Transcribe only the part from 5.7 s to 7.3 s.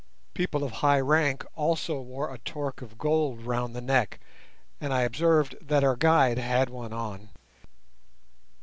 our guide had one on.